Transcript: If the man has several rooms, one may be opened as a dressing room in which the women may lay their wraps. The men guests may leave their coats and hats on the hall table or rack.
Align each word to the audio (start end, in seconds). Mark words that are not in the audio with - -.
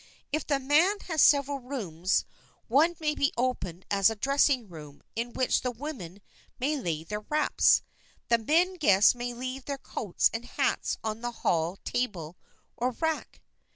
If 0.31 0.47
the 0.47 0.57
man 0.59 0.99
has 1.01 1.21
several 1.21 1.59
rooms, 1.59 2.25
one 2.67 2.95
may 2.99 3.13
be 3.13 3.31
opened 3.37 3.85
as 3.91 4.09
a 4.09 4.15
dressing 4.15 4.67
room 4.67 5.03
in 5.15 5.31
which 5.31 5.61
the 5.61 5.69
women 5.69 6.21
may 6.57 6.75
lay 6.75 7.03
their 7.03 7.19
wraps. 7.19 7.83
The 8.27 8.39
men 8.39 8.77
guests 8.77 9.13
may 9.13 9.35
leave 9.35 9.65
their 9.65 9.77
coats 9.77 10.31
and 10.33 10.45
hats 10.45 10.97
on 11.03 11.21
the 11.21 11.29
hall 11.43 11.77
table 11.85 12.35
or 12.75 12.89
rack. 12.99 13.41